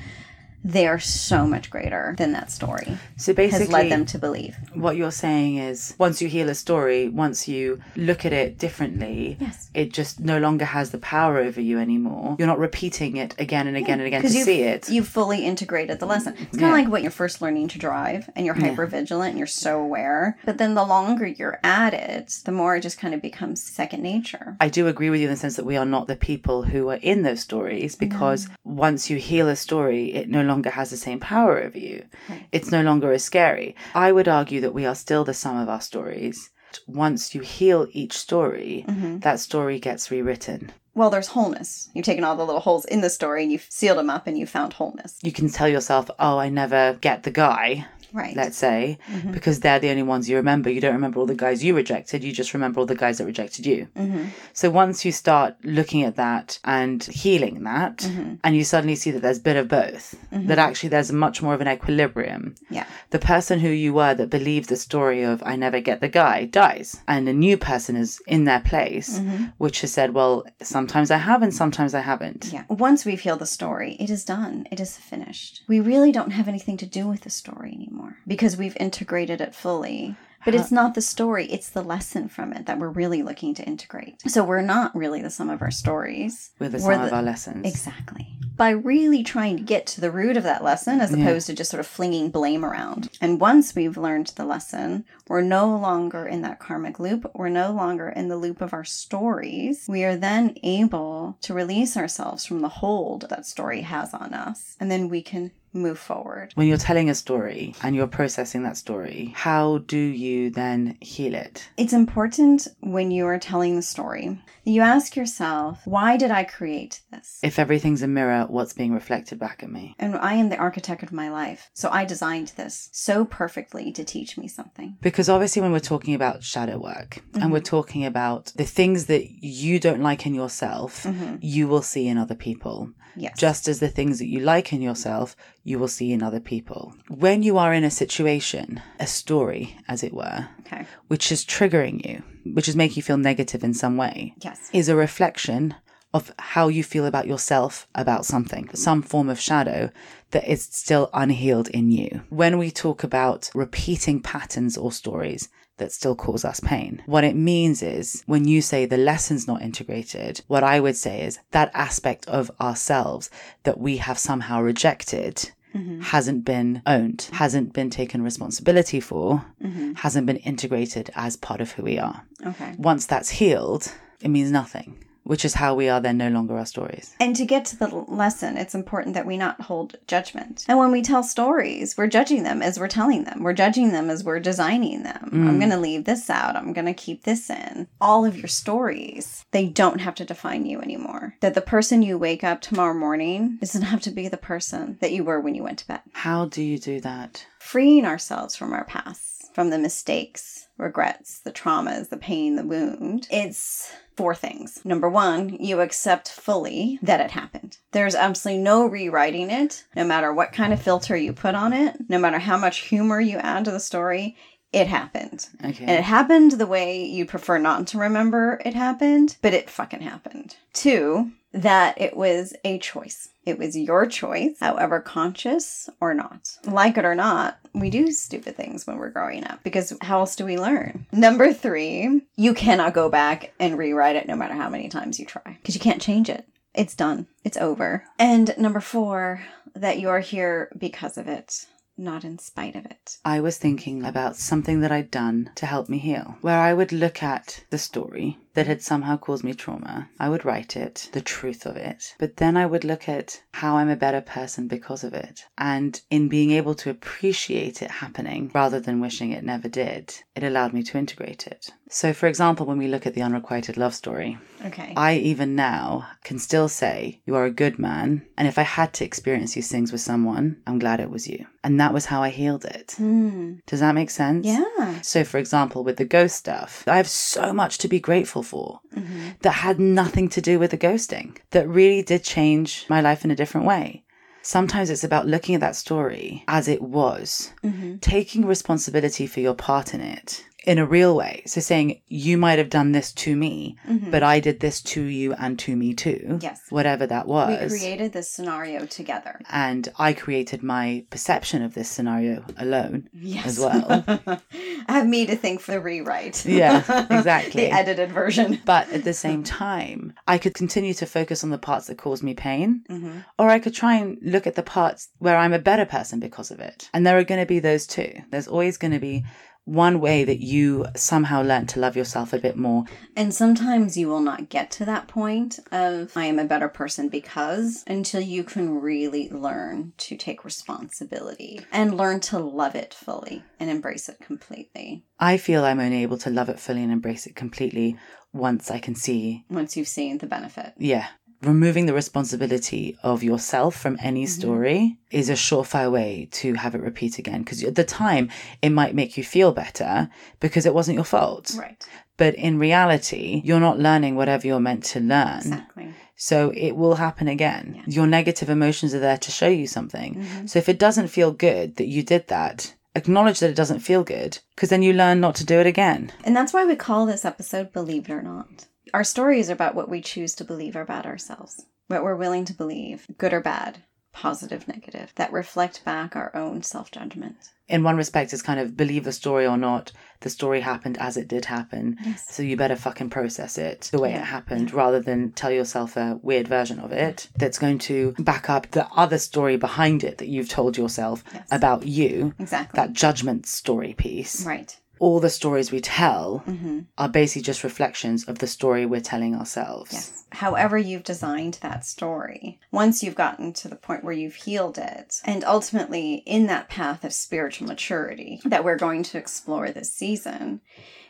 they 0.63 0.88
are 0.88 1.00
so 1.00 1.45
much 1.45 1.69
greater 1.69 2.15
than 2.18 2.31
that 2.31 2.51
story 2.51 2.98
so 3.18 3.33
basically, 3.33 3.65
has 3.65 3.71
led 3.74 3.92
them 3.92 4.06
to 4.06 4.18
believe. 4.18 4.56
what 4.74 4.95
you're 4.95 5.12
saying 5.12 5.57
is 5.57 5.95
once 5.98 6.21
you 6.21 6.27
heal 6.27 6.50
a 6.50 6.56
story, 6.56 7.10
once 7.10 7.48
you 7.48 7.81
look 7.95 8.25
at 8.25 8.33
it 8.33 8.57
differently, 8.57 9.38
Yes. 9.39 9.69
it 9.74 9.92
just 9.94 10.19
no 10.19 10.38
longer 10.39 10.65
has 10.65 10.92
the 10.92 10.98
power 10.98 11.38
over 11.39 11.60
you 11.62 11.80
anymore. 11.80 12.36
You're 12.39 12.48
not 12.48 12.60
repeating 12.60 13.18
it 13.18 13.36
again 13.39 13.68
and 13.68 13.75
again 13.77 14.00
and 14.00 14.07
again 14.07 14.21
to 14.21 14.30
see 14.30 14.62
it. 14.62 14.89
you've 14.89 15.07
fully 15.07 15.45
integrated 15.45 16.00
the 16.00 16.06
lesson. 16.06 16.33
It's 16.39 16.57
kind 16.57 16.62
Yeah. 16.62 16.68
of 16.69 16.74
like 16.74 16.88
when 16.89 17.01
you're 17.01 17.12
first 17.12 17.42
learning 17.42 17.68
to 17.69 17.80
drive 17.80 18.30
and 18.36 18.45
you're 18.45 18.56
hyper 18.56 18.86
vigilant 18.86 19.31
and 19.31 19.38
you're 19.38 19.48
so 19.48 19.80
aware. 19.80 20.38
But 20.45 20.57
then 20.57 20.75
the 20.75 20.86
longer 20.86 21.27
you're 21.27 21.60
at 21.63 21.94
it, 21.94 22.39
the 22.45 22.51
more 22.51 22.75
it 22.75 22.81
just 22.81 22.98
kind 23.00 23.13
of 23.13 23.21
becomes 23.21 23.62
second 23.62 24.01
nature. 24.01 24.55
I 24.62 24.70
do 24.70 24.88
agree 24.88 25.10
with 25.10 25.20
you 25.20 25.27
in 25.27 25.34
the 25.34 25.39
sense 25.39 25.55
that 25.55 25.65
we 25.65 25.77
are 25.77 25.86
not 25.86 26.08
the 26.08 26.15
people 26.15 26.63
who 26.63 26.89
are 26.89 27.00
in 27.01 27.24
those 27.24 27.41
stories 27.41 27.96
because 27.96 28.48
once 28.63 29.10
you 29.10 29.17
heal 29.17 29.50
a 29.50 29.55
story, 29.55 30.13
it 30.13 30.29
no 30.29 30.41
longer 30.41 30.52
has 30.69 30.89
the 30.91 30.98
same 30.98 31.19
power 31.19 31.57
over 31.60 31.77
you. 31.79 32.05
Right. 32.29 32.45
It's 32.51 32.72
no 32.72 32.81
longer 32.83 33.12
as 33.12 33.24
scary. 33.24 33.75
I 33.95 34.12
would 34.12 34.27
argue 34.27 34.62
that 34.62 34.74
we 34.74 34.86
are 34.86 34.95
still 34.95 35.24
the 35.24 35.33
sum 35.33 35.57
of 35.57 35.69
our 35.69 35.81
stories. 35.81 36.51
Once 36.88 37.33
you 37.36 37.41
heal 37.41 37.88
each 37.91 38.13
story, 38.13 38.83
Mm-hmm. 38.88 39.19
that 39.19 39.39
story 39.39 39.79
gets 39.79 40.10
rewritten. 40.12 40.72
Well, 40.95 41.10
there's 41.10 41.27
wholeness. 41.29 41.89
You've 41.93 42.05
taken 42.05 42.24
all 42.24 42.36
the 42.36 42.45
little 42.45 42.62
holes 42.62 42.86
in 42.86 43.01
the 43.01 43.10
story 43.10 43.43
and 43.43 43.51
you've 43.51 43.65
sealed 43.69 43.98
them 43.98 44.10
up 44.10 44.27
and 44.27 44.38
you 44.38 44.45
found 44.45 44.74
wholeness. 44.74 45.17
You 45.24 45.31
can 45.31 45.50
tell 45.50 45.67
yourself, 45.67 46.10
oh, 46.19 46.38
I 46.38 46.50
never 46.50 46.98
get 47.01 47.24
the 47.24 47.31
guy, 47.31 47.86
Right. 48.13 48.36
let's 48.36 48.58
say, 48.58 49.00
because 49.32 49.60
they're 49.62 49.79
the 49.79 49.89
only 49.89 50.03
ones 50.03 50.29
you 50.29 50.36
remember. 50.38 50.70
You 50.70 50.79
don't 50.82 50.93
remember 50.93 51.20
all 51.20 51.25
the 51.25 51.36
guys 51.36 51.63
you 51.63 51.75
rejected, 51.75 52.24
you 52.24 52.32
just 52.32 52.53
remember 52.53 52.79
all 52.79 52.86
the 52.86 52.96
guys 52.96 53.17
that 53.17 53.25
rejected 53.25 53.65
you. 53.65 53.88
Mm-hmm. 53.98 54.25
So 54.53 54.70
once 54.70 55.03
you 55.03 55.12
start 55.12 55.55
looking 55.63 56.03
at 56.03 56.15
that 56.15 56.60
and 56.63 57.03
healing 57.03 57.63
that, 57.63 57.98
Mm-hmm. 57.98 58.36
and 58.43 58.55
you 58.55 58.63
suddenly 58.63 58.96
see 58.96 59.12
that 59.12 59.22
there's 59.22 59.39
a 59.39 59.41
bit 59.41 59.55
of 59.58 59.67
both, 59.67 60.15
that 60.32 60.60
actually 60.60 60.89
there's 60.89 61.12
much 61.12 61.41
more 61.41 61.53
of 61.53 61.62
an 61.62 61.67
equilibrium. 61.67 62.55
yeah. 62.70 62.86
The 63.10 63.20
person 63.20 63.60
who 63.60 63.70
you 63.70 63.93
were 63.93 64.13
that 64.13 64.29
believed 64.29 64.70
the 64.70 64.75
story 64.75 65.24
of 65.24 65.41
I 65.46 65.55
never 65.55 65.79
get 65.79 66.00
the 66.01 66.10
guy 66.10 66.46
dies, 66.46 67.01
and 67.08 67.27
a 67.27 67.34
new 67.34 67.58
person 67.58 67.96
is 67.96 68.22
in 68.27 68.43
their 68.46 68.60
place, 68.62 69.20
Mm-hmm. 69.20 69.46
which 69.58 69.82
has 69.82 69.91
said, 69.93 70.13
well, 70.13 70.46
sometimes 70.62 71.10
I 71.12 71.17
have 71.17 71.41
and 71.43 71.53
sometimes 71.53 71.93
I 71.93 72.01
haven't. 72.01 72.50
Yeah. 72.51 72.63
Once 72.70 73.05
we've 73.05 73.20
healed 73.22 73.39
the 73.39 73.46
story, 73.46 73.96
it 74.00 74.10
is 74.10 74.24
done. 74.25 74.67
It 74.72 74.79
is 74.79 74.98
finished. 74.98 75.62
We 75.67 75.79
really 75.79 76.12
don't 76.12 76.32
have 76.32 76.48
anything 76.48 76.77
to 76.77 76.86
do 76.86 77.08
with 77.08 77.22
the 77.22 77.29
story 77.29 77.72
anymore 77.74 78.02
because 78.27 78.58
we've 78.58 78.77
integrated 78.79 79.41
it 79.41 79.55
fully. 79.55 80.15
But 80.46 80.55
it's 80.55 80.72
not 80.72 80.93
the 80.93 81.01
story, 81.01 81.46
it's 81.46 81.70
the 81.70 81.82
lesson 81.82 82.27
from 82.27 82.53
it 82.53 82.65
that 82.65 82.79
we're 82.79 82.89
really 82.89 83.24
looking 83.24 83.53
to 83.55 83.63
integrate. 83.63 84.22
So 84.29 84.43
we're 84.43 84.62
not 84.62 84.96
really 84.96 85.22
the 85.22 85.29
sum 85.29 85.50
of 85.50 85.62
our 85.62 85.72
stories. 85.72 86.51
With 86.60 86.74
the 86.74 86.79
We're 86.79 86.96
the 86.96 86.98
sum 86.98 87.08
of 87.08 87.13
our 87.13 87.24
lessons. 87.24 87.65
Exactly. 87.65 88.27
By 88.55 88.70
really 88.70 89.24
trying 89.24 89.58
to 89.58 89.63
get 89.63 89.88
to 89.88 90.01
the 90.01 90.12
root 90.12 90.38
of 90.38 90.43
that 90.43 90.63
lesson 90.63 91.01
as 91.01 91.12
opposed 91.13 91.48
to 91.48 91.55
just 91.55 91.72
sort 91.72 91.79
of 91.79 91.88
flinging 91.88 92.29
blame 92.29 92.63
around. 92.63 93.10
And 93.20 93.41
once 93.41 93.74
we've 93.74 93.98
learned 93.98 94.27
the 94.36 94.46
lesson, 94.46 95.05
we're 95.27 95.41
no 95.41 95.75
longer 95.75 96.27
in 96.27 96.41
that 96.41 96.60
karmic 96.60 97.00
loop. 97.00 97.32
We're 97.34 97.50
no 97.50 97.72
longer 97.72 98.10
in 98.10 98.27
the 98.27 98.38
loop 98.38 98.62
of 98.62 98.74
our 98.74 98.84
stories. 98.84 99.86
We 99.89 100.03
are 100.03 100.15
then 100.15 100.55
able 100.62 101.38
to 101.41 101.53
release 101.53 101.98
ourselves 101.98 102.46
from 102.46 102.62
the 102.62 102.70
hold 102.70 103.27
that 103.29 103.48
story 103.48 103.82
has 103.82 104.13
on 104.13 104.34
us. 104.34 104.75
And 104.79 104.91
then 104.91 105.10
we 105.10 105.24
can 105.24 105.51
move 105.74 106.00
forward. 106.00 106.51
When 106.56 106.68
you're 106.68 106.77
telling 106.77 107.10
a 107.10 107.15
story 107.15 107.75
and 107.84 107.96
you're 107.96 108.08
processing 108.08 108.63
that 108.63 108.77
story, 108.77 109.34
how 109.36 109.80
do 109.80 109.98
you 109.98 110.50
then 110.50 110.98
heal 111.01 111.34
it? 111.34 111.68
It's 111.77 111.94
important 111.94 112.68
when 112.82 113.12
you 113.12 113.25
are 113.25 113.39
telling 113.39 113.75
the 113.75 113.82
story 113.82 114.39
that 114.65 114.72
you 114.72 114.82
ask 114.82 115.15
yourself, 115.15 115.82
why 115.86 116.18
did 116.18 116.32
I 116.32 116.44
create 116.44 117.01
this? 117.12 117.39
If 117.44 117.60
everything's 117.60 118.01
a 118.01 118.08
mirror, 118.08 118.46
what's 118.48 118.74
being 118.74 118.94
reflected 118.94 119.39
back 119.39 119.63
at 119.63 119.72
me? 119.72 119.96
And 120.00 120.15
I 120.15 120.36
am 120.36 120.50
the 120.50 120.58
architect 120.58 121.03
of 121.03 121.12
my 121.12 121.30
life. 121.30 121.70
So 121.74 121.89
I 121.89 122.06
designed 122.06 122.53
this 122.56 122.89
so 122.92 123.25
perfectly 123.25 123.92
to 123.92 124.03
teach 124.03 124.38
me 124.38 124.48
something. 124.48 124.98
Because 125.01 125.30
obviously, 125.30 125.62
when 125.62 125.72
we're 125.72 125.80
talking 125.80 126.13
about 126.13 126.44
shadow 126.44 126.77
work 126.77 127.24
and 127.34 127.51
we're 127.51 127.60
mm-hmm. 127.60 127.63
talking 127.63 128.06
about 128.06 128.53
the 128.56 128.65
things 128.65 129.06
that 129.08 129.44
you 129.44 129.80
don't 129.80 130.01
like 130.01 130.25
in 130.25 130.34
yourself, 130.34 131.03
mm-hmm. 131.03 131.38
you 131.42 131.68
will 131.68 131.82
see 131.82 132.08
in 132.08 132.18
other 132.18 132.36
people. 132.36 132.92
Yes. 133.15 133.38
Just 133.38 133.68
as 133.68 133.80
the 133.80 133.89
things 133.89 134.20
that 134.20 134.27
you 134.27 134.39
like 134.39 134.74
in 134.74 134.82
yourself, 134.82 135.36
you 135.63 135.79
will 135.79 135.88
see 135.88 136.12
in 136.12 136.22
other 136.22 136.39
people. 136.39 136.93
When 137.10 137.41
you 137.43 137.58
are 137.58 137.74
in 137.74 137.84
a 137.84 137.91
situation, 137.91 138.82
a 139.00 139.08
story, 139.08 139.77
as 139.88 140.03
it 140.03 140.13
were, 140.13 140.48
okay. 140.62 140.86
which 141.08 141.32
is 141.32 141.46
triggering 141.46 142.05
you, 142.05 142.24
which 142.53 142.67
is 142.67 142.75
making 142.75 142.98
you 142.98 143.03
feel 143.03 143.17
negative 143.17 143.63
in 143.63 143.74
some 143.74 143.96
way, 143.98 144.34
Yes. 144.41 144.70
is 144.74 144.89
a 144.89 144.96
reflection 144.96 145.75
of 146.13 146.32
how 146.38 146.67
you 146.67 146.84
feel 146.84 147.05
about 147.05 147.27
yourself 147.27 147.88
about 147.96 148.25
something, 148.25 148.70
some 148.75 149.01
form 149.01 149.29
of 149.29 149.39
shadow 149.39 149.89
that 150.32 150.48
is 150.48 150.62
still 150.63 151.10
unhealed 151.13 151.70
in 151.70 151.91
you. 151.91 152.22
When 152.29 152.58
we 152.60 152.70
talk 152.70 153.03
about 153.03 153.50
repeating 153.55 154.22
patterns 154.22 154.77
or 154.77 154.91
stories, 154.91 155.50
that 155.77 155.92
still 155.92 156.15
cause 156.15 156.46
us 156.46 156.60
pain. 156.60 157.01
What 157.06 157.24
it 157.24 157.36
means 157.36 157.82
is 157.82 158.24
when 158.25 158.46
you 158.46 158.62
say 158.62 158.86
the 158.86 158.98
lesson's 158.98 159.48
not 159.48 159.62
integrated, 159.62 160.42
what 160.48 160.63
I 160.63 160.80
would 160.80 160.96
say 160.96 161.22
is 161.22 161.39
that 161.51 161.72
aspect 161.74 162.27
of 162.27 162.51
ourselves 162.62 163.30
that 163.63 163.80
we 163.80 163.98
have 163.98 164.18
somehow 164.18 164.62
rejected 164.62 165.51
mm-hmm. 165.75 166.01
hasn't 166.01 166.46
been 166.46 166.82
owned, 166.86 167.30
hasn't 167.34 167.74
been 167.74 167.89
taken 167.89 168.22
responsibility 168.22 169.00
for, 169.00 169.46
mm-hmm. 169.62 169.94
hasn't 169.94 170.27
been 170.27 170.38
integrated 170.38 171.10
as 171.15 171.38
part 171.38 171.62
of 171.62 171.72
who 171.72 171.84
we 171.84 171.98
are. 171.98 172.24
Okay. 172.46 172.75
Once 172.77 173.06
that's 173.06 173.30
healed, 173.30 173.92
it 174.22 174.30
means 174.30 174.51
nothing, 174.51 175.03
which 175.24 175.46
is 175.46 175.56
how 175.56 175.74
we 175.75 175.89
are 175.89 176.01
then 176.01 176.18
no 176.18 176.30
longer 176.30 176.58
our 176.58 176.65
stories. 176.65 177.15
And 177.20 177.36
to 177.36 177.46
get 177.46 177.65
to 177.65 177.77
the 177.77 177.88
lesson, 177.88 178.58
it's 178.58 178.75
important 178.75 179.15
that 179.15 179.25
we 179.25 179.38
not 179.38 179.62
hold 179.62 179.98
judgment. 180.08 180.65
And 180.68 180.77
when 180.77 180.92
we 180.92 181.01
tell 181.01 181.24
stories, 181.24 181.98
we're 181.98 182.08
judging 182.08 182.44
them 182.44 182.62
as 182.62 182.80
we're 182.80 182.88
telling 182.88 183.24
them. 183.24 183.44
We're 183.44 183.53
judging 183.53 183.92
them 183.92 184.10
as 184.10 184.24
we're 184.24 184.39
designing 184.39 185.03
them. 185.03 185.30
Mm. 185.32 185.48
I'm 185.48 185.60
going 185.60 185.72
to 185.72 185.77
leave 185.77 186.06
this 186.06 186.30
out. 186.30 186.56
I'm 186.56 186.74
going 186.74 186.86
to 186.86 186.94
keep 186.94 187.24
this 187.24 187.50
in. 187.50 187.88
All 188.01 188.25
of 188.25 188.38
your 188.38 188.48
stories, 188.48 189.46
they 189.51 189.68
don't 189.68 190.01
have 190.01 190.15
to 190.15 190.25
define 190.25 190.65
you 190.65 190.82
anymore. 190.82 191.36
That 191.42 191.53
the 191.53 191.62
person 191.62 192.01
you 192.01 192.18
wake 192.18 192.44
up 192.44 192.62
tomorrow 192.62 192.94
morning 192.94 193.58
doesn't 193.60 193.82
have 193.84 194.01
to 194.01 194.12
be 194.12 194.27
the 194.27 194.38
person 194.38 194.98
that 195.01 195.12
you 195.12 195.24
were 195.24 195.39
when 195.39 195.56
you 195.56 195.63
went 195.63 195.80
to 195.80 195.88
bed. 195.88 196.01
How 196.13 196.46
do 196.46 196.62
you 196.62 196.77
do 196.77 197.00
that? 197.01 197.46
Freeing 197.60 198.06
ourselves 198.06 198.56
from 198.56 198.74
our 198.74 198.84
past, 198.84 199.33
from 199.53 199.69
the 199.69 199.77
mistakes, 199.77 200.67
regrets, 200.77 201.39
the 201.39 201.51
traumas, 201.51 202.10
the 202.10 202.17
pain, 202.17 202.55
the 202.55 202.65
wound. 202.65 203.27
It's 203.31 203.93
four 204.15 204.36
things. 204.36 204.83
Number 204.83 205.10
one, 205.10 205.50
you 205.60 205.81
accept 205.81 206.29
fully 206.29 207.00
that 207.01 207.22
it 207.22 207.31
happened. 207.31 207.77
There's 207.91 208.15
absolutely 208.15 208.62
no 208.63 208.86
rewriting 208.86 209.50
it, 209.50 209.86
no 209.95 210.03
matter 210.03 210.33
what 210.33 210.53
kind 210.53 210.74
of 210.74 210.81
filter 210.81 211.15
you 211.15 211.33
put 211.33 211.55
on 211.55 211.74
it, 211.74 211.95
no 212.10 212.19
matter 212.19 212.39
how 212.39 212.57
much 212.57 212.79
humor 212.79 213.19
you 213.19 213.38
add 213.38 213.65
to 213.65 213.72
the 213.72 213.79
story. 213.79 214.36
It 214.72 214.88
happened. 214.88 215.48
Okay. 215.63 215.86
And 215.86 215.91
it 215.91 216.03
happened 216.03 216.53
the 216.53 216.65
way 216.65 217.05
you 217.05 217.27
prefer 217.27 217.60
not 217.60 217.86
to 217.88 218.00
remember 218.00 218.60
it 218.65 218.74
happened, 218.74 219.38
but 219.43 219.53
it 219.53 219.69
fucking 219.69 220.01
happened. 220.01 220.55
Two, 220.74 221.31
that 221.53 222.00
it 222.01 222.17
was 222.17 222.53
a 222.63 222.79
choice. 222.79 223.29
It 223.45 223.60
was 223.60 223.77
your 223.77 224.05
choice, 224.05 224.57
however 224.60 225.00
conscious 225.00 225.89
or 226.00 226.13
not. 226.13 226.57
Like 226.65 226.98
it 226.98 227.05
or 227.05 227.15
not, 227.15 227.60
we 227.74 227.89
do 227.89 228.12
stupid 228.12 228.55
things 228.55 228.88
when 228.88 228.98
we're 228.98 229.10
growing 229.10 229.45
up 229.45 229.63
because 229.63 229.95
how 230.01 230.19
else 230.19 230.36
do 230.36 230.45
we 230.45 230.57
learn? 230.57 231.05
Number 231.12 231.53
three, 231.53 232.22
you 232.36 232.53
cannot 232.53 232.93
go 232.93 233.10
back 233.10 233.53
and 233.60 233.77
rewrite 233.77 234.15
it 234.15 234.27
no 234.27 234.36
matter 234.36 234.53
how 234.53 234.69
many 234.69 234.89
times 234.89 235.19
you 235.19 235.25
try 235.25 235.57
because 235.62 235.75
you 235.75 235.81
can't 235.81 236.01
change 236.01 236.29
it. 236.29 236.48
It's 236.74 236.95
done, 236.95 237.27
it's 237.43 237.57
over. 237.57 238.05
And 238.17 238.55
number 238.57 238.79
four, 238.79 239.43
that 239.75 240.00
you're 240.00 240.19
here 240.19 240.72
because 240.77 241.17
of 241.17 241.27
it, 241.27 241.67
not 241.98 242.24
in 242.24 242.39
spite 242.39 242.75
of 242.75 242.86
it. 242.86 243.17
I 243.24 243.41
was 243.41 243.57
thinking 243.57 244.03
about 244.03 244.38
something 244.38 244.79
that 244.79 244.91
I'd 244.91 245.12
done 245.12 245.51
to 245.55 245.67
help 245.67 245.88
me 245.89 246.00
heal, 246.00 246.38
where 246.41 246.60
I 246.60 246.74
would 246.74 246.91
look 246.91 247.22
at 247.22 247.63
the 247.69 247.77
story 247.77 248.38
that 248.53 248.67
had 248.67 248.81
somehow 248.81 249.17
caused 249.17 249.43
me 249.43 249.53
trauma. 249.53 250.10
I 250.19 250.29
would 250.29 250.45
write 250.45 250.75
it, 250.75 251.10
the 251.12 251.22
truth 251.22 251.65
of 251.65 251.75
it, 251.75 252.15
but 252.19 252.38
then 252.38 252.55
I 252.57 252.65
would 252.65 252.83
look 252.83 253.10
at 253.10 253.41
how 253.53 253.77
I'm 253.77 253.89
a 253.89 253.95
better 253.95 254.22
person 254.22 254.67
because 254.67 255.03
of 255.03 255.13
it. 255.13 255.45
And 255.57 256.00
in 256.10 256.29
being 256.29 256.51
able 256.51 256.75
to 256.75 256.89
appreciate 256.89 257.81
it 257.81 257.91
happening 257.91 258.51
rather 258.53 258.79
than 258.79 259.00
wishing 259.01 259.31
it 259.31 259.43
never 259.43 259.67
did, 259.67 260.13
it 260.36 260.43
allowed 260.43 260.74
me 260.74 260.83
to 260.83 260.98
integrate 260.98 261.48
it. 261.48 261.72
So, 261.89 262.12
for 262.12 262.27
example, 262.27 262.65
when 262.65 262.77
we 262.79 262.88
look 262.88 263.05
at 263.05 263.13
the 263.13 263.22
unrequited 263.22 263.77
love 263.77 263.93
story, 263.93 264.38
Okay. 264.65 264.93
I 264.95 265.15
even 265.15 265.55
now 265.55 266.07
can 266.24 266.39
still 266.39 266.69
say, 266.69 267.19
You 267.25 267.36
are 267.36 267.45
a 267.45 267.51
good 267.51 267.77
man. 267.77 268.25
And 268.38 268.48
if 268.48 268.57
I 268.57 268.63
had 268.63 268.93
to 268.93 269.05
experience 269.05 269.53
these 269.53 269.67
things 269.67 269.91
with 269.91 270.01
someone, 270.01 270.57
I'm 270.65 270.79
glad 270.79 271.00
it 271.00 271.10
was 271.10 271.27
you. 271.27 271.45
And 271.63 271.79
that 271.79 271.93
was 271.93 272.05
how 272.05 272.24
I 272.24 272.29
healed 272.29 272.65
it. 272.65 272.93
Hmm. 272.98 273.55
Does 273.67 273.81
that 273.81 273.95
make 273.95 274.10
sense? 274.10 274.45
Yeah. 274.45 275.01
So, 275.01 275.24
for 275.24 275.38
example, 275.38 275.83
with 275.83 275.98
the 275.98 276.05
ghost 276.05 276.36
stuff, 276.36 276.83
I 276.88 276.98
have 276.98 277.07
so 277.10 277.53
much 277.53 277.77
to 277.79 277.88
be 277.88 278.00
grateful 278.00 278.42
for 278.43 278.81
mm-hmm. 278.95 279.29
that 279.41 279.51
had 279.51 279.79
nothing 279.79 280.29
to 280.29 280.41
do 280.41 280.59
with 280.59 280.71
the 280.71 280.77
ghosting, 280.77 281.38
that 281.51 281.67
really 281.67 282.01
did 282.01 282.23
change 282.23 282.85
my 282.89 283.01
life 283.01 283.25
in 283.25 283.31
a 283.31 283.35
different 283.35 283.65
way. 283.65 284.03
Sometimes 284.41 284.89
it's 284.89 285.05
about 285.05 285.25
looking 285.25 285.55
at 285.55 285.62
that 285.62 285.75
story 285.75 286.43
as 286.47 286.67
it 286.67 286.81
was, 286.81 287.53
mm-hmm. 287.63 287.97
taking 287.97 288.45
responsibility 288.45 289.25
for 289.25 289.39
your 289.39 289.55
part 289.55 289.93
in 289.93 290.01
it 290.01 290.43
in 290.63 290.77
a 290.77 290.86
real 290.86 291.15
way. 291.15 291.43
So 291.46 291.62
saying, 291.62 292.01
you 292.08 292.38
might 292.38 292.58
have 292.60 292.70
done 292.70 292.91
this 292.93 293.12
to 293.13 293.36
me, 293.36 293.77
mm-hmm. 293.88 294.12
but 294.12 294.24
I 294.24 294.39
did 294.39 294.60
this 294.60 294.82
to 294.84 295.01
you 295.03 295.34
and 295.34 295.60
to 295.60 295.75
me 295.75 295.93
too. 295.93 296.39
Yes. 296.41 296.62
Whatever 296.70 297.05
that 297.08 297.27
was. 297.27 297.72
We 297.72 297.79
created 297.79 298.13
this 298.13 298.29
scenario 298.29 298.86
together. 298.86 299.39
and 299.50 299.89
I 299.98 300.13
created 300.13 300.63
my 300.63 301.05
perception 301.10 301.62
of 301.62 301.74
this 301.74 301.89
scenario 301.89 302.43
alone 302.58 303.10
Yes. 303.13 303.46
as 303.46 303.60
well. 303.60 304.03
I 304.88 304.93
have 304.93 305.08
me 305.08 305.25
to 305.25 305.36
think 305.36 305.60
for 305.60 305.72
the 305.74 305.79
rewrite. 305.82 306.46
Yeah, 306.46 306.77
exactly. 307.10 307.65
the 307.65 307.72
edited 307.72 308.12
version. 308.12 308.60
But 308.65 308.89
at 308.91 309.03
the 309.03 309.13
same 309.13 309.43
time, 309.43 310.13
I 310.27 310.38
could 310.38 310.53
continue 310.53 310.93
to 310.96 311.05
focus 311.05 311.43
on 311.43 311.50
the 311.50 311.58
parts 311.58 311.88
that 311.88 311.98
caused 311.98 312.24
me 312.24 312.34
pain, 312.34 312.84
mm-hmm. 312.89 313.20
or 313.38 313.50
I 313.50 313.60
could 313.60 313.74
try 313.74 313.96
and 313.96 314.17
look 314.22 314.48
at 314.48 314.55
the 314.55 314.63
parts 314.63 315.10
where 315.20 315.38
I'm 315.38 315.53
a 315.53 315.60
better 315.60 315.86
person 315.86 316.20
because 316.20 316.51
of 316.51 316.60
it. 316.60 316.89
And 316.93 317.05
there 317.05 317.17
are 317.17 317.24
going 317.24 317.41
to 317.41 317.46
be 317.46 317.60
those 317.60 317.86
two. 317.88 318.13
There's 318.29 318.48
always 318.48 318.77
going 318.77 318.93
to 318.93 319.00
be 319.00 319.25
one 319.65 320.00
way 320.00 320.24
that 320.24 320.39
mm-hmm. 320.39 320.55
you 320.55 320.86
somehow 320.96 321.41
learn 321.41 321.65
to 321.67 321.79
love 321.79 321.96
yourself 321.96 322.34
a 322.34 322.39
bit 322.39 322.58
more. 322.58 322.84
And 323.15 323.34
sometimes 323.34 323.98
you 323.98 324.08
will 324.08 324.20
not 324.20 324.50
get 324.50 324.72
to 324.72 324.86
that 324.86 325.08
point 325.08 325.60
of 325.72 326.15
I 326.15 326.25
am 326.25 326.39
a 326.39 326.46
better 326.46 326.67
person 326.67 327.10
because 327.10 327.84
until 327.88 328.22
you 328.22 328.43
can 328.43 328.82
really 328.82 329.29
learn 329.29 329.93
to 329.98 330.17
take 330.17 330.43
responsibility 330.46 331.62
and 331.72 331.96
learn 331.98 332.20
to 332.22 332.39
love 332.39 332.75
it 332.75 332.93
fully 332.93 333.43
and 333.60 333.70
embrace 333.70 334.10
it 334.10 334.20
completely. 334.20 335.05
I 335.20 335.38
feel 335.38 335.63
I'm 335.63 335.79
only 335.79 336.03
able 336.03 336.17
to 336.20 336.29
love 336.29 336.50
it 336.50 336.60
fully 336.60 336.84
and 336.84 336.91
embrace 336.91 337.25
it 337.25 337.36
completely 337.36 337.98
once 338.34 338.72
I 338.72 338.79
can 338.79 338.96
see, 338.96 339.46
Once 339.50 339.77
you've 339.77 339.88
seen 339.88 340.17
the 340.17 340.25
benefit. 340.25 340.74
yeah. 340.77 341.08
Removing 341.43 341.85
the 341.85 341.93
responsibility 341.93 342.97
of 343.03 343.21
yourself 343.21 343.75
from 343.75 343.97
any 344.01 344.25
story 344.25 344.97
is 345.12 345.29
a 345.29 345.33
surefire 345.33 345.91
way 345.91 346.29
to 346.31 346.53
have 346.53 346.73
it 346.73 346.81
repeat 346.81 347.19
again. 347.19 347.43
Because 347.43 347.63
at 347.63 347.75
the 347.75 347.83
time, 347.83 348.29
it 348.62 348.69
might 348.69 348.95
make 348.95 349.17
you 349.17 349.23
feel 349.23 349.51
better 349.51 350.09
because 350.39 350.65
it 350.65 350.73
wasn't 350.73 350.95
your 350.95 351.03
fault. 351.03 351.53
Right. 351.57 351.85
But 352.15 352.35
in 352.35 352.59
reality, 352.59 353.41
you're 353.43 353.59
not 353.59 353.79
learning 353.79 354.15
whatever 354.15 354.47
you're 354.47 354.59
meant 354.59 354.83
to 354.85 355.00
learn. 355.00 355.39
Exactly. 355.39 355.93
So 356.15 356.53
it 356.55 356.77
will 356.77 356.95
happen 356.95 357.27
again. 357.27 357.83
Your 357.88 358.07
negative 358.07 358.50
emotions 358.50 358.93
are 358.93 359.00
there 359.00 359.17
to 359.17 359.31
show 359.31 359.50
you 359.50 359.67
something. 359.67 360.15
Mm-hmm. 360.15 360.45
So 360.45 360.59
if 360.59 360.69
it 360.69 360.79
doesn't 360.79 361.09
feel 361.09 361.31
good 361.31 361.75
that 361.75 361.88
you 361.88 362.03
did 362.03 362.27
that, 362.29 362.75
acknowledge 362.95 363.39
that 363.39 363.50
it 363.50 363.55
doesn't 363.55 363.79
feel 363.79 364.03
good 364.03 364.39
because 364.55 364.69
then 364.69 364.83
you 364.83 364.93
learn 364.93 365.19
not 365.19 365.35
to 365.35 365.45
do 365.45 365.59
it 365.59 365.67
again. 365.67 366.12
And 366.23 366.35
that's 366.35 366.53
why 366.53 366.65
we 366.65 366.75
call 366.75 367.05
this 367.05 367.25
episode 367.25 367.73
Believe 367.73 368.09
It 368.09 368.13
or 368.13 368.21
Not. 368.21 368.67
Our 368.93 369.03
stories 369.03 369.50
are 369.50 369.53
about 369.53 369.75
what 369.75 369.89
we 369.89 370.01
choose 370.01 370.35
to 370.35 370.43
believe 370.45 370.75
about 370.75 371.05
ourselves, 371.05 371.65
what 371.88 372.03
we're 372.03 372.15
willing 372.15 372.45
to 372.45 372.53
believe, 372.53 373.07
good 373.17 373.33
or 373.33 373.41
bad, 373.41 373.83
positive, 374.12 374.67
negative, 374.67 375.12
that 375.15 375.33
reflect 375.33 375.83
back 375.83 376.15
our 376.15 376.35
own 376.35 376.62
self 376.62 376.91
judgment. 376.91 377.35
In 377.67 377.81
one 377.81 377.95
respect, 377.97 378.33
it's 378.33 378.41
kind 378.43 378.59
of 378.59 378.77
believe 378.77 379.03
the 379.05 379.12
story 379.12 379.47
or 379.47 379.57
not. 379.57 379.91
The 380.19 380.29
story 380.29 380.62
happened 380.62 380.97
as 381.00 381.17
it 381.17 381.27
did 381.27 381.45
happen. 381.45 381.97
Yes. 382.05 382.27
So 382.29 382.43
you 382.43 382.55
better 382.55 382.75
fucking 382.75 383.09
process 383.09 383.57
it 383.57 383.89
the 383.91 384.00
way 384.00 384.12
Yeah. 384.12 384.21
it 384.21 384.25
happened 384.25 384.71
rather 384.73 385.00
than 385.00 385.31
tell 385.31 385.50
yourself 385.51 385.97
a 385.97 386.19
weird 386.21 386.47
version 386.47 386.79
of 386.79 386.91
it 386.91 387.29
that's 387.38 387.57
going 387.57 387.79
to 387.79 388.13
back 388.19 388.50
up 388.50 388.69
the 388.71 388.88
other 388.89 389.17
story 389.17 389.57
behind 389.57 390.03
it 390.03 390.19
that 390.19 390.27
you've 390.27 390.50
told 390.50 390.77
yourself 390.77 391.23
Yes. 391.33 391.47
about 391.51 391.88
you. 391.88 392.33
Exactly. 392.38 392.77
That 392.77 392.93
judgment 392.93 393.47
story 393.47 393.93
piece. 393.93 394.45
right. 394.45 394.77
All 395.03 395.19
the 395.19 395.29
stories 395.29 395.69
we 395.72 395.81
tell 395.81 396.43
Mm-hmm. 396.48 396.79
are 396.98 397.10
basically 397.10 397.41
just 397.41 397.63
reflections 397.63 398.24
of 398.29 398.39
the 398.39 398.48
story 398.48 398.86
we're 398.86 399.01
telling 399.01 399.36
ourselves. 399.36 399.91
Yes. 399.91 400.24
However, 400.31 400.77
you've 400.77 401.03
designed 401.03 401.55
that 401.62 401.86
story, 401.86 402.60
once 402.72 403.03
you've 403.03 403.13
gotten 403.25 403.51
to 403.53 403.67
the 403.67 403.75
point 403.75 404.03
where 404.03 404.13
you've 404.13 404.36
healed 404.48 404.77
it, 404.77 405.19
and 405.25 405.43
ultimately 405.43 406.24
in 406.25 406.48
that 406.48 406.69
path 406.69 407.03
of 407.03 407.13
spiritual 407.13 407.67
maturity 407.67 408.39
that 408.45 408.63
we're 408.63 408.77
going 408.77 409.03
to 409.03 409.17
explore 409.17 409.69
this 409.72 409.91
season, 409.91 410.62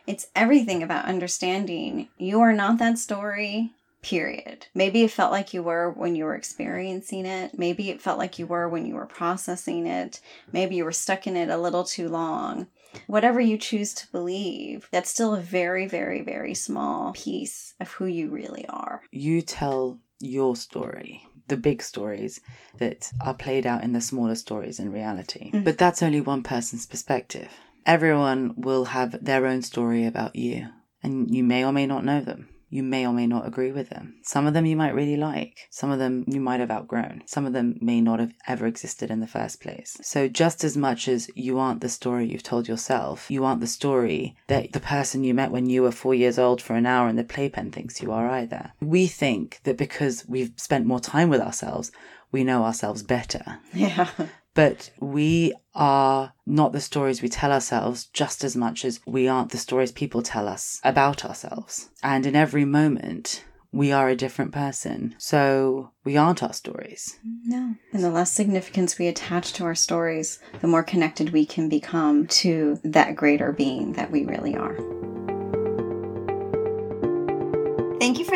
it's 0.07 0.27
everything 0.35 0.81
about 0.81 1.05
understanding 1.05 2.09
you 2.17 2.41
are 2.41 2.53
not 2.53 2.79
that 2.79 2.97
story. 2.97 3.73
Period. 4.01 4.67
Maybe 4.73 5.03
it 5.03 5.11
felt 5.11 5.31
like 5.31 5.53
you 5.53 5.63
were 5.63 5.89
when 5.91 6.15
you 6.15 6.25
were 6.25 6.35
experiencing 6.35 7.25
it. 7.25 7.57
Maybe 7.57 7.89
it 7.89 8.01
felt 8.01 8.17
like 8.17 8.37
you 8.39 8.45
were 8.47 8.67
when 8.67 8.85
you 8.85 8.95
were 8.95 9.05
processing 9.05 9.85
it. 9.87 10.19
Maybe 10.51 10.75
you 10.75 10.83
were 10.83 10.91
stuck 10.91 11.25
in 11.27 11.37
it 11.37 11.49
a 11.49 11.57
little 11.57 11.85
too 11.85 12.09
long 12.09 12.67
whatever 13.07 13.39
you 13.39 13.57
choose 13.57 13.93
to 13.95 14.11
believe, 14.11 14.87
that's 14.91 15.09
still 15.09 15.33
a 15.35 15.41
very, 15.41 15.87
very, 15.87 16.21
very 16.21 16.53
small 16.53 17.13
piece 17.13 17.73
of 17.79 17.91
who 17.91 18.05
you 18.05 18.29
really 18.29 18.65
are. 18.67 19.01
You 19.11 19.41
tell 19.41 19.99
your 20.19 20.55
story, 20.55 21.27
the 21.47 21.57
big 21.57 21.81
stories 21.81 22.39
that 22.77 23.11
are 23.21 23.33
played 23.33 23.65
out 23.65 23.83
in 23.83 23.93
the 23.93 24.01
smaller 24.01 24.35
stories 24.35 24.79
in 24.79 24.91
reality. 24.91 25.51
Mhm. 25.51 25.63
But 25.63 25.77
that's 25.77 26.01
only 26.01 26.21
one 26.21 26.43
person's 26.43 26.85
perspective. 26.85 27.49
Everyone 27.85 28.53
will 28.55 28.85
have 28.85 29.23
their 29.23 29.45
own 29.45 29.61
story 29.61 30.05
about 30.05 30.35
you, 30.35 30.69
and 31.01 31.33
you 31.35 31.43
may 31.43 31.65
or 31.65 31.73
may 31.73 31.85
not 31.85 32.05
know 32.05 32.21
them. 32.21 32.47
You 32.73 32.81
may 32.81 33.05
or 33.05 33.13
may 33.13 33.27
not 33.27 33.45
agree 33.45 33.71
with 33.71 33.89
them. 33.89 34.15
Some 34.23 34.47
of 34.47 34.55
them 34.55 34.65
you 34.65 34.75
might 34.75 34.95
really 34.95 35.15
like. 35.15 35.67
Some 35.69 35.91
of 35.91 35.99
them 35.99 36.23
you 36.25 36.41
might 36.41 36.59
have 36.59 36.71
outgrown. 36.71 37.21
Some 37.27 37.45
of 37.45 37.53
them 37.53 37.77
may 37.79 38.01
not 38.01 38.19
have 38.19 38.33
ever 38.47 38.65
existed 38.65 39.11
in 39.11 39.19
the 39.19 39.27
first 39.27 39.61
place. 39.61 39.95
So, 40.01 40.27
just 40.27 40.63
as 40.63 40.75
much 40.75 41.07
as 41.07 41.29
you 41.35 41.59
aren't 41.59 41.81
the 41.81 41.87
story 41.89 42.25
you've 42.25 42.41
told 42.41 42.67
yourself, 42.67 43.29
you 43.29 43.45
aren't 43.45 43.61
the 43.61 43.67
story 43.67 44.35
that 44.47 44.71
the 44.71 44.79
person 44.79 45.23
you 45.23 45.35
met 45.35 45.51
when 45.51 45.69
you 45.69 45.83
were 45.83 45.91
four 45.91 46.15
years 46.15 46.39
old 46.39 46.63
for 46.63 46.73
an 46.73 46.87
hour 46.87 47.07
in 47.07 47.15
the 47.15 47.23
playpen 47.23 47.69
thinks 47.69 48.01
you 48.01 48.11
are 48.11 48.27
either. 48.27 48.73
We 48.81 49.05
think 49.05 49.59
that 49.65 49.77
because 49.77 50.25
we've 50.27 50.53
spent 50.57 50.87
more 50.87 50.99
time 50.99 51.29
with 51.29 51.41
ourselves, 51.41 51.91
we 52.31 52.43
know 52.43 52.63
ourselves 52.63 53.03
better. 53.03 53.59
Yeah. 53.71 54.09
But 54.53 54.91
we 54.99 55.53
are 55.73 56.33
not 56.45 56.71
the 56.71 56.81
stories 56.81 57.21
we 57.21 57.29
tell 57.29 57.51
ourselves 57.51 58.05
just 58.05 58.43
as 58.43 58.55
much 58.55 58.85
as 58.85 58.99
we 59.05 59.27
aren't 59.27 59.51
the 59.51 59.57
stories 59.57 59.91
people 59.91 60.21
tell 60.21 60.47
us 60.47 60.79
about 60.83 61.25
ourselves. 61.25 61.89
And 62.03 62.25
in 62.25 62.35
every 62.35 62.65
moment, 62.65 63.43
we 63.71 63.91
are 63.91 64.07
a 64.07 64.15
different 64.15 64.51
person. 64.51 65.15
So 65.17 65.91
we 66.03 66.15
aren't 66.15 66.43
our 66.43 66.53
stories. 66.53 67.17
No. 67.45 67.73
And 67.91 68.03
the 68.03 68.11
less 68.11 68.31
significance 68.31 68.99
we 68.99 69.07
attach 69.07 69.53
to 69.53 69.63
our 69.63 69.75
stories, 69.75 70.39
the 70.61 70.67
more 70.67 70.83
connected 70.83 71.31
we 71.31 71.45
can 71.45 71.69
become 71.69 72.27
to 72.27 72.79
that 72.83 73.15
greater 73.15 73.51
being 73.51 73.93
that 73.93 74.11
we 74.11 74.25
really 74.25 74.55
are. 74.55 74.77